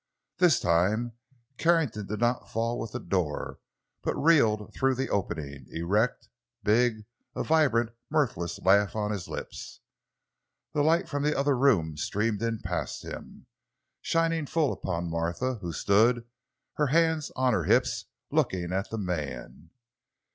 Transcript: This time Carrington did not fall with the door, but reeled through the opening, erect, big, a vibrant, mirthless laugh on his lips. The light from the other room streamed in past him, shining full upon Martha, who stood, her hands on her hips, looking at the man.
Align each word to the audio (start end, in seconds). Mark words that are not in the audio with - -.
This 0.39 0.59
time 0.59 1.11
Carrington 1.59 2.07
did 2.07 2.19
not 2.19 2.49
fall 2.49 2.79
with 2.79 2.93
the 2.93 2.99
door, 2.99 3.59
but 4.01 4.15
reeled 4.15 4.73
through 4.73 4.95
the 4.95 5.11
opening, 5.11 5.67
erect, 5.69 6.27
big, 6.63 7.05
a 7.35 7.43
vibrant, 7.43 7.91
mirthless 8.09 8.57
laugh 8.61 8.95
on 8.95 9.11
his 9.11 9.27
lips. 9.27 9.81
The 10.73 10.81
light 10.81 11.07
from 11.07 11.21
the 11.21 11.37
other 11.37 11.55
room 11.55 11.97
streamed 11.97 12.41
in 12.41 12.61
past 12.63 13.05
him, 13.05 13.45
shining 14.01 14.47
full 14.47 14.73
upon 14.73 15.07
Martha, 15.11 15.59
who 15.61 15.71
stood, 15.71 16.25
her 16.77 16.87
hands 16.87 17.31
on 17.35 17.53
her 17.53 17.65
hips, 17.65 18.05
looking 18.31 18.73
at 18.73 18.89
the 18.89 18.97
man. 18.97 19.69